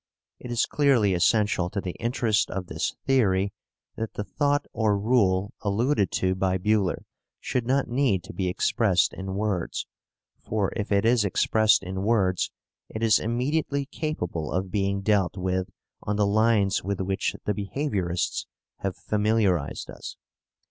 [0.39, 3.53] It is clearly essential to the interest of this theory
[3.97, 7.05] that the thought or rule alluded to by Buhler
[7.39, 9.85] should not need to be expressed in words,
[10.39, 12.49] for if it is expressed in words
[12.89, 15.69] it is immediately capable of being dealt with
[16.01, 18.47] on the lines with which the behaviourists
[18.77, 20.17] have familiarized us.